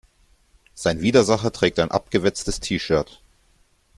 Sein 0.73 1.01
Widersacher 1.01 1.51
trägt 1.51 1.77
ein 1.77 1.91
abgewetztes 1.91 2.59
T-shirt. 2.59 3.21